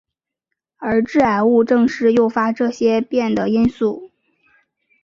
[0.77, 4.09] 而致癌物正是诱发这些变的因素。